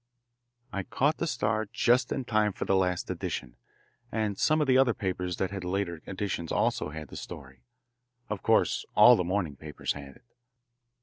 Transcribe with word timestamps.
I 0.73 0.81
caught 0.81 1.17
the 1.17 1.27
Star 1.27 1.67
just 1.71 2.11
in 2.11 2.25
time 2.25 2.53
for 2.53 2.65
the 2.65 2.75
last 2.75 3.11
edition, 3.11 3.55
and 4.11 4.35
some 4.35 4.59
of 4.59 4.65
the 4.65 4.75
other 4.75 4.95
papers 4.95 5.37
that 5.37 5.51
had 5.51 5.63
later 5.63 6.01
editions 6.07 6.51
also 6.51 6.89
had 6.89 7.09
the 7.09 7.15
story. 7.15 7.61
Of 8.27 8.41
course 8.41 8.83
all 8.95 9.15
the 9.15 9.23
morning 9.23 9.57
papers 9.57 9.93
had 9.93 10.15
it. 10.15 10.23